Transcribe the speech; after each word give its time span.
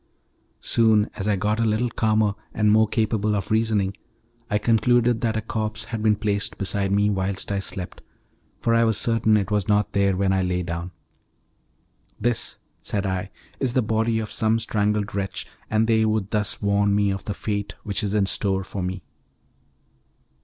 Soon, 0.61 1.11
as 1.15 1.27
I 1.27 1.35
got 1.35 1.59
a 1.59 1.63
little 1.63 1.91
calmer 1.91 2.33
and 2.55 2.71
more 2.71 2.87
capable 2.87 3.35
of 3.35 3.51
reasoning, 3.51 3.95
I 4.49 4.57
concluded 4.57 5.21
that 5.21 5.37
a 5.37 5.41
corpse 5.43 5.83
had 5.83 6.01
been 6.01 6.15
placed 6.15 6.57
beside 6.57 6.91
me 6.91 7.11
whilst 7.11 7.51
I 7.51 7.59
slept, 7.59 8.01
for 8.57 8.73
I 8.73 8.83
was 8.83 8.97
certain 8.97 9.37
it 9.37 9.51
was 9.51 9.67
not 9.67 9.93
there 9.93 10.17
when 10.17 10.33
I 10.33 10.41
lay 10.41 10.63
down. 10.63 10.89
"This," 12.19 12.57
said 12.81 13.05
I, 13.05 13.29
"is 13.59 13.73
the 13.73 13.83
body 13.83 14.17
of 14.17 14.31
some 14.31 14.57
strangled 14.57 15.13
wretch, 15.13 15.45
and 15.69 15.85
they 15.85 16.03
would 16.03 16.31
thus 16.31 16.63
warn 16.63 16.95
me 16.95 17.11
of 17.11 17.25
the 17.25 17.35
fate 17.35 17.75
which 17.83 18.01
is 18.03 18.15
in 18.15 18.25
store 18.25 18.63
for 18.63 18.81
me." 18.81 19.03